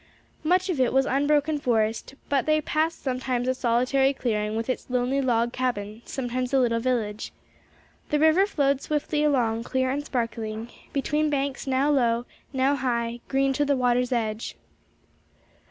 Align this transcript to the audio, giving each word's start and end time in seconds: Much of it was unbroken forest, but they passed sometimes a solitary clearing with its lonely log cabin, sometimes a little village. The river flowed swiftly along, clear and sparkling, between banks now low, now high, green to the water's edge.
Much 0.43 0.67
of 0.67 0.79
it 0.79 0.91
was 0.91 1.05
unbroken 1.05 1.59
forest, 1.59 2.15
but 2.27 2.47
they 2.47 2.59
passed 2.59 3.03
sometimes 3.03 3.47
a 3.47 3.53
solitary 3.53 4.13
clearing 4.13 4.55
with 4.55 4.67
its 4.67 4.89
lonely 4.89 5.21
log 5.21 5.53
cabin, 5.53 6.01
sometimes 6.05 6.51
a 6.51 6.59
little 6.59 6.79
village. 6.79 7.31
The 8.09 8.17
river 8.17 8.47
flowed 8.47 8.81
swiftly 8.81 9.23
along, 9.23 9.61
clear 9.63 9.91
and 9.91 10.03
sparkling, 10.03 10.69
between 10.91 11.29
banks 11.29 11.67
now 11.67 11.91
low, 11.91 12.25
now 12.51 12.75
high, 12.75 13.19
green 13.27 13.53
to 13.53 13.63
the 13.63 13.77
water's 13.77 14.11
edge. 14.11 14.55